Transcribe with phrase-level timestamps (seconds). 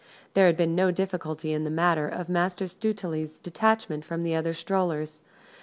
[0.33, 4.55] There had been no difficulty in the matter of Master Stuteley's detachment from the other
[4.55, 5.21] strollers.